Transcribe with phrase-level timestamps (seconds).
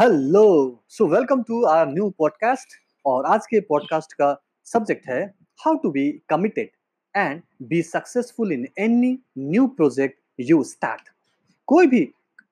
[0.00, 0.42] Hello
[0.88, 2.68] so welcome to our new podcast
[3.06, 4.28] और आज के पॉडकास्ट का
[4.64, 5.34] सब्जेक्ट है
[5.64, 6.68] how to be committed
[7.16, 11.08] and be successful in any new project you start
[11.66, 12.00] कोई भी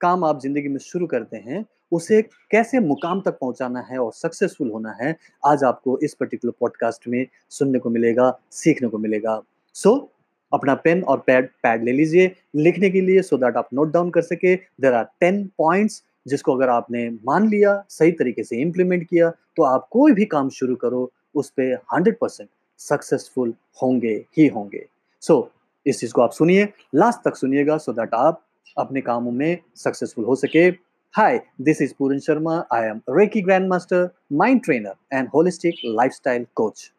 [0.01, 4.69] काम आप ज़िंदगी में शुरू करते हैं उसे कैसे मुकाम तक पहुंचाना है और सक्सेसफुल
[4.71, 9.41] होना है आज आपको इस पर्टिकुलर पॉडकास्ट में सुनने को मिलेगा सीखने को मिलेगा।
[9.73, 10.07] सो so,
[10.53, 13.91] अपना पेन और पैड पैड ले लीजिए लिखने के लिए सो so दैट आप नोट
[13.93, 18.61] डाउन कर सके। देर आर टेन पॉइंट्स जिसको अगर आपने मान लिया सही तरीके से
[18.61, 24.15] इम्प्लीमेंट किया तो आप कोई भी काम शुरू करो उस पर हंड्रेड परसेंट सक्सेसफुल होंगे
[24.37, 24.85] ही होंगे।
[25.23, 25.47] सो so,
[25.85, 28.41] इस चीज़ को आप सुनिए लास्ट तक सुनिएगा सो दैट आप
[28.77, 30.67] अपने कामों में सक्सेसफुल हो सके।
[31.13, 36.45] Hi this is Puran Sharma I am reiki grand master mind trainer and holistic lifestyle
[36.55, 36.91] coach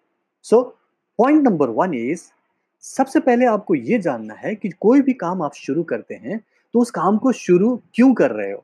[0.45, 0.63] so
[1.19, 2.23] point number one is
[2.85, 6.39] सबसे पहले आपको ये जानना है कि कोई भी काम आप शुरू करते हैं
[6.75, 8.63] तो उस काम को शुरू क्यों कर रहे हो?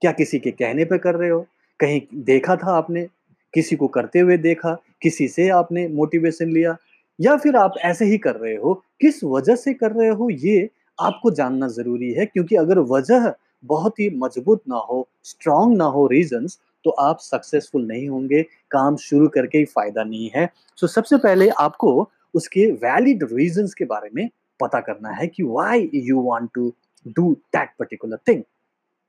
[0.00, 1.46] क्या किसी के कहने पर कर रहे हो?
[1.80, 3.06] कहीं देखा था आपने?
[3.54, 4.76] किसी को करते हुए देखा?
[5.02, 6.76] किसी से आपने मोटिवेशन लिया?
[7.20, 8.74] या फिर आप ऐसे ही कर रहे हो?
[9.00, 10.30] किस वजह से कर रहे हो?
[10.30, 10.68] ये
[11.00, 13.32] आपको जानना ज़रूरी है क्योंकि अगर वजह
[13.64, 18.96] बहुत ही मज़बूत ना हो स्ट्रांग ना हो रीजंस तो आप सक्सेसफुल नहीं होंगे काम
[18.96, 23.84] शुरू करके ही फ़ायदा नहीं है। सो so, सबसे पहले आपको उसके वैलिड रीजंस के
[23.84, 24.28] बारे में
[24.60, 26.72] पता करना है कि why you want to
[27.06, 28.42] do that particular thing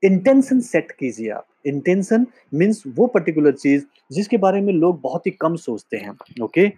[0.02, 5.30] intention set कीजिए आप। इंटेंशन मीन्स वो पर्टिकुलर चीज़ जिसके बारे में लोग बहुत ही
[5.30, 6.68] कम सोचते हैं ओके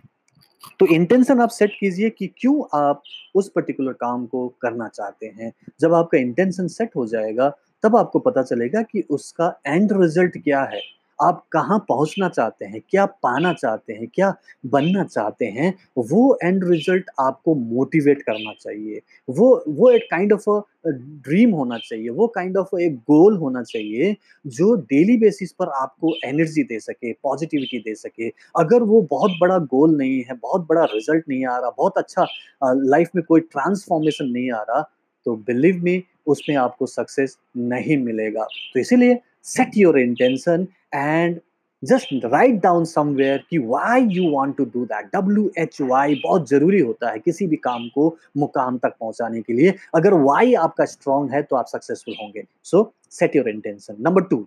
[0.80, 3.02] तो इंटेंशन आप सेट कीजिए कि क्यों आप
[3.34, 7.48] उस पर्टिकुलर काम को करना चाहते हैं। जब आपका इंटेंशन सेट हो जाएगा,
[7.82, 10.80] तब आपको पता चलेगा कि उसका एंड रिज़ल्ट क्या है।
[11.22, 14.34] आप कहाँ पहुँचना चाहते हैं, क्या पाना चाहते हैं, क्या
[14.66, 20.48] बनना चाहते हैं, वो एंड रिज़ल्ट आपको मोटिवेट करना चाहिए। वो वो एक काइंड ऑफ़
[20.86, 26.14] ड्रीम होना चाहिए, वो काइंड ऑफ़ एक गोल होना चाहिए जो डेली बेसिस पर आपको
[26.24, 30.84] एनर्जी दे सके पॉजिटिविटी दे सके। अगर वो बहुत बड़ा गोल नहीं है, बहुत बड़ा
[30.94, 32.26] रिज़ल्ट नहीं आ रहा, बहुत अच्छा
[32.62, 34.80] लाइफ में कोई ट्रांसफॉर्मेशन नहीं आ रहा
[35.26, 38.44] तो बिलीव मी उसमें आपको सक्सेस नहीं मिलेगा।
[38.74, 41.40] तो इसीलिए set your intention and
[41.82, 46.48] just write down somewhere कि why you want to do that W H Y बहुत
[46.48, 48.04] ज़रूरी होता है किसी भी काम को
[48.36, 52.82] मुकाम तक पहुँचाने के लिए। अगर वाई आपका स्ट्रांग है तो आप सक्सेसफुल होंगे। So
[53.10, 54.46] set your intention number two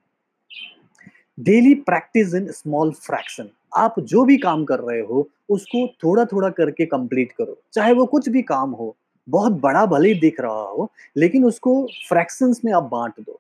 [1.40, 6.50] daily practice in small fraction आप जो भी काम कर रहे हो, उसको थोड़ा थोड़ा
[6.50, 8.96] करके कंप्लीट करो। चाहे वो कुछ भी काम हो,
[9.28, 11.76] बहुत बड़ा भले ही दिख रहा हो, लेकिन उसको
[12.10, 13.40] फ्रैक्शंस में आप बांट दो।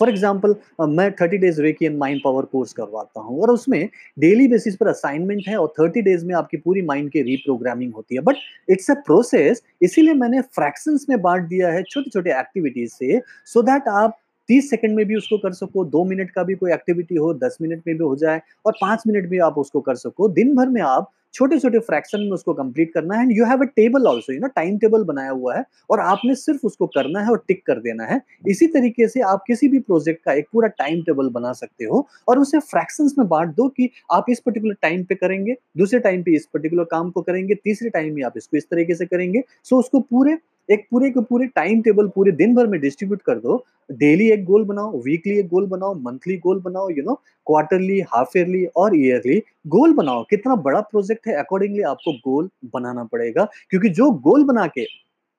[0.00, 0.54] फॉर एग्ज़ाम्पल
[0.90, 4.88] मैं thirty days reiki and mind power course करवाता हूँ और उसमें डेली बेसिस पर
[4.88, 8.36] असाइनमेंट है और थर्टी डेज़ में आपकी पूरी माइंड की रीप्रोग्रामिंग होती है। बट
[8.70, 13.60] इट्स अ प्रोसेस इसीलिए मैंने फ्रैक्शंस में बांट दिया है छोटे छोटे एक्टिविटीज़ से सो
[13.60, 14.18] so दैट आप
[14.48, 17.58] तीस सेकंड में भी उसको कर सको, दो मिनट का भी कोई एक्टिविटी हो, दस
[17.62, 20.68] मिनट में भी हो जाए और पाँच मिनट में आप उसको कर सको। दिन भर
[20.68, 24.06] में आप छोटे छोटे फ्रैक्शन में उसको कंप्लीट करना है and you have a table
[24.06, 27.42] also you know time table बनाया हुआ है और आपने सिर्फ़ उसको करना है और
[27.48, 31.02] टिक कर देना है। इसी तरीके से आप किसी भी प्रोजेक्ट का एक पूरा टाइम
[31.02, 35.04] टेबल बना सकते हो और उसे फ्रैक्शंस में बांट दो कि आप इस पर्टिकुलर टाइम
[35.04, 38.56] पे करेंगे, दूसरे टाइम पे इस पर्टिकुलर काम को करेंगे, तीसरे टाइम में आप इसको
[38.56, 42.54] इस तरीके से करेंगे। सो उसको पूरे एक पूरे के पूरे टाइम टेबल पूरे दिन
[42.54, 46.60] भर में डिस्ट्रीब्यूट कर दो। डेली एक गोल बनाओ वीकली एक गोल बनाओ मंथली गोल
[46.60, 47.14] बनाओ you know
[47.46, 53.04] quarterly half yearly और ईयरली गोल बनाओ। कितना बड़ा प्रोजेक्ट है अकॉर्डिंगली आपको गोल बनाना
[53.04, 54.84] पड़ेगा। क्योंकि जो गोल बना के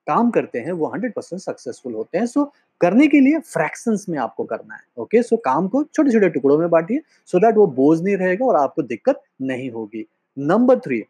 [0.08, 2.48] काम करते हैं वो हंड्रेड परसेंट सक्सेसफुल होते हैं। सो so,
[2.82, 5.30] करने के लिए फ्रैक्शंस में आपको करना है ओके okay?
[5.30, 8.46] सो so, काम को छोटे छोटे टुकड़ों में बांटिए सो दैट वो बोझ नहीं रहेगा
[8.46, 10.06] और आपको दिक्कत नहीं होगी।
[10.38, 11.04] Number three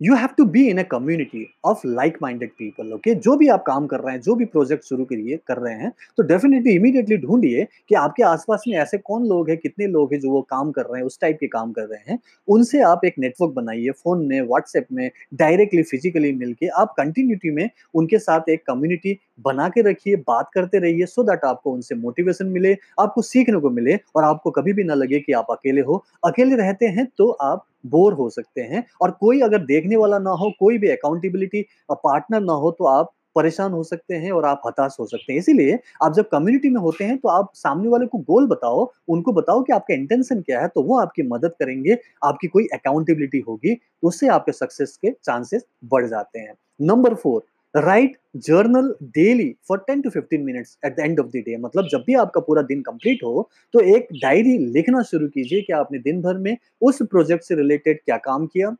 [0.00, 3.62] you have to be in a community of like minded people okay जो भी आप
[3.66, 7.16] काम कर रहे हैं, जो भी प्रोजेक्ट शुरू करिए कर रहे हैं तो डेफिनेटली इमीडिएटली
[7.16, 10.70] ढूंढिए कि आपके आसपास में ऐसे कौन लोग हैं, कितने लोग हैं जो वो काम
[10.70, 12.18] कर रहे हैं, उस टाइप के काम कर रहे हैं।
[12.48, 17.68] उनसे आप एक नेटवर्क बनाइए फ़ोन में व्हाट्सएप में डायरेक्टली फिजिकली मिलके आप कंटिन्यूटी में
[17.94, 22.46] उनके साथ एक कम्युनिटी बना के रखिए, बात करते रहिए सो दैट आपको उनसे मोटिवेशन
[22.48, 26.04] मिले, आपको सीखने को मिले, और आपको कभी भी ना लगे कि आप अकेले हो।
[26.26, 30.30] अकेले रहते हैं तो आप बोर हो सकते हैं और कोई अगर देखने वाला ना
[30.32, 34.62] हो, कोई भी अकाउंटेबिलिटी पार्टनर ना हो तो आप परेशान हो सकते हैं और आप
[34.66, 38.06] हताश हो सकते हैं। इसीलिए आप जब कम्युनिटी में होते हैं तो आप सामने वाले
[38.06, 41.96] को गोल बताओ, उनको बताओ कि आपका इंटेंशन क्या है तो वो आपकी मदद करेंगे,
[42.24, 47.42] आपकी कोई अकाउंटेबिलिटी होगी, उससे आपके सक्सेस के चांसेस बढ़ जाते हैं। Number four
[47.76, 51.88] write journal daily for ten to fifteen minutes at the end of the day मतलब
[51.92, 55.98] जब भी आपका पूरा दिन कंप्लीट हो तो एक डायरी लिखना शुरू कीजिए कि आपने
[55.98, 58.74] दिन भर में उस प्रोजेक्ट से रिलेटेड क्या काम किया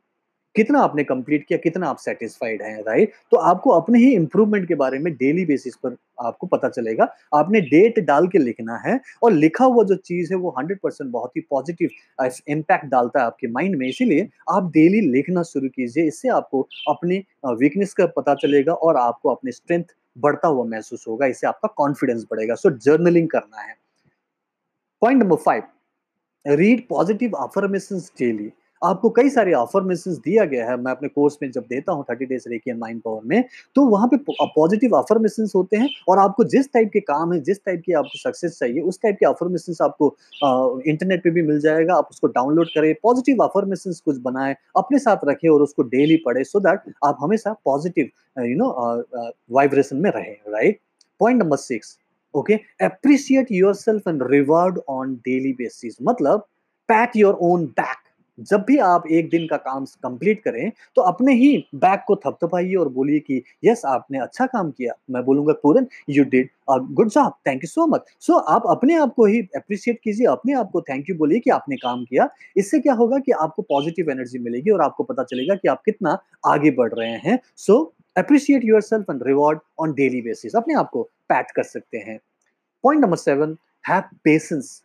[0.55, 4.75] कितना आपने कंप्लीट किया, कितना आप सेटिस्फाइड हैं राइट तो आपको अपने ही इंप्रूवमेंट के
[4.75, 9.33] बारे में डेली बेसिस पर आपको पता चलेगा। आपने डेट डाल के लिखना है और
[9.33, 11.89] लिखा हुआ जो चीज़ है वो हंड्रेड परसेंट बहुत ही पॉजिटिव
[12.49, 17.23] इम्पैक्ट डालता है आपके माइंड में। इसीलिए आप डेली लिखना शुरू कीजिए, इससे आपको अपनी
[17.45, 19.83] वीकनेस का पता चलेगा और आपको अपनी स्ट्रेंथ
[20.17, 23.75] बढ़ता हुआ महसूस होगा, इससे आपका कॉन्फिडेंस बढ़ेगा। सो जर्नलिंग करना है।
[25.01, 25.63] Point number five
[26.45, 28.51] read positive affirmation daily
[28.81, 32.25] आपको कई सारे अफर्मेशन दिया गया है। मैं अपने कोर्स में जब देता हूँ thirty
[32.25, 33.43] days reiki and mind power में
[33.75, 37.63] तो वहाँ पे पॉजिटिव अफर्मेशन होते हैं और आपको जिस टाइप के काम है जिस
[37.65, 40.15] टाइप की आपको सक्सेस चाहिए उस टाइप के अफर्मेशन आपको
[40.87, 45.25] इंटरनेट पे भी मिल जाएगा। आप उसको डाउनलोड करें पॉजिटिव अफर्मेशन कुछ बनाए अपने साथ
[45.27, 48.09] रखें और उसको डेली पढ़े सो दैट आप हमेशा पॉजिटिव
[48.41, 48.69] यू नो
[49.51, 50.79] वाइब्रेशन में रहे right
[51.19, 51.97] point number six
[52.33, 52.53] okay
[52.85, 56.45] appreciate your self and reward on daily basis मतलब
[56.89, 57.97] पैट योर ओन बैक
[58.39, 62.75] जब भी आप एक दिन का काम कंप्लीट करें तो अपने ही बैक को थपथपाइए
[62.75, 67.09] और बोलिए कि यस आपने अच्छा काम किया। मैं बोलूँगा, Puran you did a good
[67.09, 70.69] job thank you so much so आप अपने आप को ही अप्रिशिएट कीजिए, अपने आप
[70.71, 74.39] को थैंक यू बोलिए कि आपने काम किया। इससे क्या होगा कि आपको पॉजिटिव एनर्जी
[74.39, 76.17] मिलेगी और आपको पता चलेगा कि आप कितना
[76.47, 77.83] आगे बढ़ रहे हैं। So
[78.15, 82.19] appreciate your self and reward on daily basis अपने आप को पैट कर सकते हैं।
[82.83, 84.81] Point number seven have patience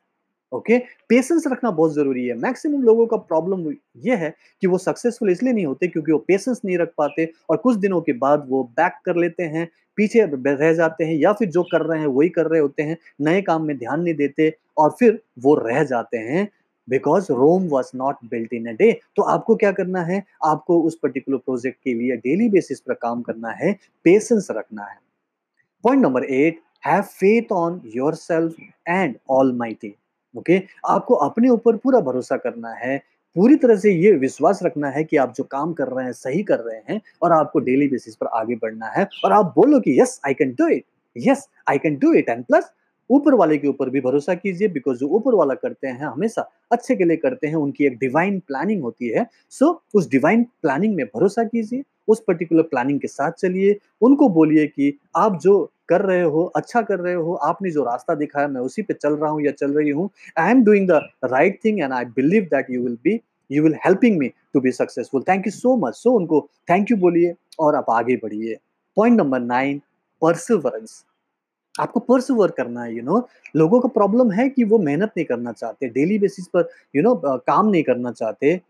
[0.52, 0.78] okay
[1.08, 3.70] patience रखना बहुत ज़रूरी है। मैक्सिमम लोगों का प्रॉब्लम
[4.06, 7.56] ये है कि वो सक्सेसफुल इसलिए नहीं होते क्योंकि वो पेशेंस नहीं रख पाते और
[7.58, 9.68] कुछ दिनों के बाद वो बैक कर लेते हैं,
[9.98, 12.96] पीछे रह जाते हैं या फिर जो कर रहे हैं वही कर रहे होते हैं,
[13.20, 16.48] नए काम में ध्यान नहीं देते और फिर वो रह जाते हैं।
[16.88, 20.22] Because Rome was not built in a day तो आपको क्या करना है?
[20.44, 23.72] आपको उस पर्टिकुलर प्रोजेक्ट के लिए डेली बेसिस पर काम करना है
[24.04, 24.98] पेशेंस रखना है।
[25.84, 28.56] Point number eight have faith on your self
[28.88, 29.16] and
[29.56, 29.94] almighty
[30.36, 30.60] okay?
[30.88, 32.98] आपको अपने ऊपर पूरा भरोसा करना है
[33.36, 36.42] पूरी तरह से ये विश्वास रखना है कि आप जो काम कर रहे हैं सही
[36.42, 40.00] कर रहे हैं और आपको डेली बेसिस पर आगे बढ़ना है और आप बोलो कि
[40.00, 40.84] yes I can do it
[41.16, 42.72] yes I can do it and plus
[43.10, 46.96] ऊपर वाले के ऊपर भी भरोसा कीजिए बिकॉज़ जो ऊपर वाला करते हैं हमेशा अच्छे
[46.96, 50.94] के लिए करते हैं उनकी एक डिवाइन प्लानिंग होती है। सो so, उस डिवाइन प्लानिंग
[50.94, 56.00] में भरोसा कीजिए। उस पर्टिकुलर प्लानिंग के साथ चलिए उनको बोलिए कि आप जो कर
[56.00, 59.30] रहे हो अच्छा कर रहे हो आपने जो रास्ता दिखाया मैं उसी पे चल रहा
[59.30, 60.08] हूँ या चल रही हूँ।
[60.38, 63.20] I am doing the right thing and I believe that you will be
[63.50, 66.40] you will helping me to be successful thank you so much so उनको
[66.70, 68.56] थैंक यू बोलिए और आप आगे बढ़िए।
[68.96, 69.80] पॉइंट नंबर नाइन
[70.22, 71.04] परसिवरेंस
[71.74, 73.28] आपको persevere करना है you you know know?
[73.56, 77.08] लोगों का प्रॉब्लम है कि वो मेहनत नहीं करना चाहते डेली बेसिस पर यू you
[77.08, 78.60] नो know, काम नहीं करना चाहते।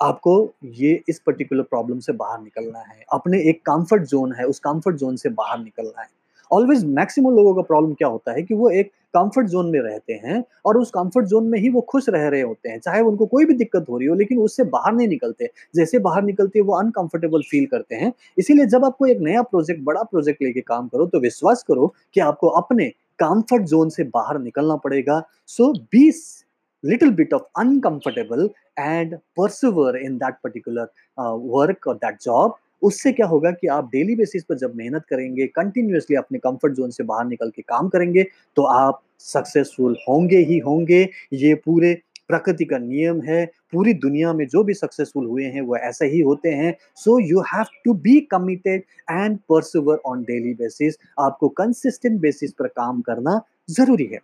[0.00, 4.58] आपको ये इस पर्टिकुलर प्रॉब्लम से बाहर निकलना है। अपने एक कंफर्ट जोन है, उस
[4.58, 6.08] कंफर्ट जोन से बाहर निकलना है।
[6.50, 10.12] ऑलवेज मैक्सिमम लोगों का प्रॉब्लम क्या होता है कि वो एक कंफर्ट जोन में रहते
[10.14, 13.26] हैं और उस कंफर्ट जोन में ही वो खुश रह रहे होते हैं। चाहे उनको
[13.26, 16.74] कोई भी दिक्कत हो रही हो, लेकिन उससे बाहर नहीं निकलते। जैसे बाहर निकलते वो
[16.74, 21.06] अनकंफर्टेबल फील करते हैं। इसीलिए जब आपको एक नया प्रोजेक्ट बड़ा प्रोजेक्ट लेके काम करो
[21.06, 26.44] तो विश्वास करो कि आपको अपने कंफर्ट जोन से बाहर निकलना पड़ेगा। सो बीस
[26.84, 30.88] little bit of uncomfortable and persevere in that particular
[31.18, 35.04] uh, work or that job उससे क्या होगा कि आप डेली बेसिस पर जब मेहनत
[35.10, 38.26] करेंगे कंटिन्यूसली अपने कंफर्ट जोन से बाहर निकल के काम करेंगे
[38.56, 41.00] तो आप सक्सेसफुल होंगे ही होंगे।
[41.32, 41.92] ये पूरे
[42.28, 46.20] प्रकृति का नियम है पूरी दुनिया में जो भी सक्सेसफुल हुए हैं वो ऐसे ही
[46.20, 52.20] होते हैं। So you have to be committed and persevere on daily basis आपको कंसिस्टेंट
[52.20, 54.20] बेसिस पर काम करना ज़रूरी है।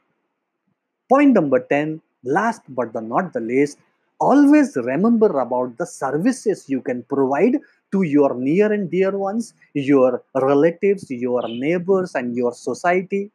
[1.10, 3.78] Point number ten last but the not the least
[4.20, 7.56] always remember about the services you can provide
[7.92, 13.28] to your near and dear ones, your relatives, your neighbors, and your society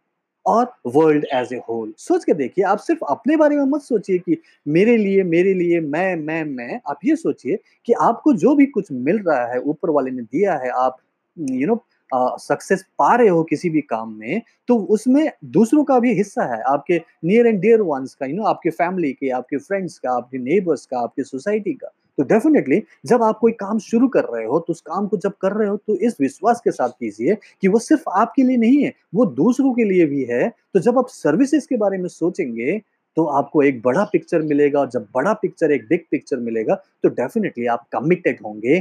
[0.45, 4.17] और world as a whole सोच के देखिए आप सिर्फ़ अपने बारे में मत सोचिए
[4.17, 8.65] कि मेरे लिए मेरे लिए मैं मैं मैं आप ये सोचिए कि आपको जो भी
[8.65, 10.97] कुछ मिल रहा है ऊपर वाले ने दिया है आप
[11.37, 11.75] यू नो
[12.13, 16.61] सक्सेस पा रहे हो किसी भी काम में तो उसमें दूसरों का भी हिस्सा है।
[16.63, 20.37] आपके नियर एंड डियर वंस का यू नो आपके फैमिली के, आपके फ्रेंड्स का, आपके
[20.39, 24.59] नेबर्स का, आपके सोसाइटी का। तो डेफिनेटली जब आप कोई काम शुरू कर रहे हो
[24.59, 27.67] तो उस काम को जब कर रहे हो तो इस विश्वास के साथ कीजिए कि
[27.67, 31.07] वो सिर्फ़ आपके लिए नहीं है, वो दूसरों के लिए भी है। तो जब आप
[31.09, 32.77] सर्विसेज़ के बारे में सोचेंगे
[33.17, 37.09] तो आपको एक बड़ा पिक्चर मिलेगा और जब बड़ा पिक्चर एक बिग पिक्चर मिलेगा तो
[37.11, 38.79] डेफिनेटली आप कमिटेड होंगे।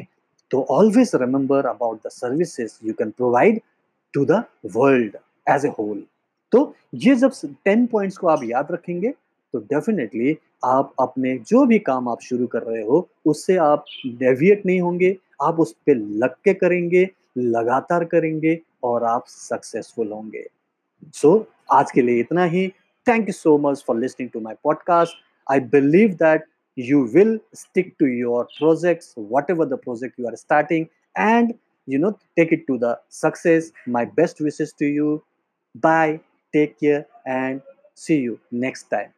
[0.51, 3.61] तो always remember about the services you can provide
[4.15, 4.45] to the
[4.77, 5.17] world
[5.49, 6.03] as a whole
[6.53, 7.33] तो ये जब
[7.65, 9.09] टेन पॉइंट्स को आप याद रखेंगे
[9.53, 14.67] तो डेफिनेटली आप अपने जो भी काम आप शुरू कर रहे हो उससे आप डेविएट
[14.67, 20.47] नहीं होंगे आप उस पर लग के करेंगे लगातार करेंगे और आप सक्सेसफुल होंगे।
[21.15, 22.69] सो so, आज के लिए इतना ही।
[23.09, 25.15] Thank you so much for listening to my podcast
[25.53, 26.45] I believe that
[26.79, 31.55] you will stick to your projects whatever the project you are starting and
[31.87, 33.73] you know take it to the success.
[33.87, 35.23] My best wishes to you.
[35.75, 36.21] Bye.
[36.53, 37.61] Take care and
[37.95, 39.13] see you next time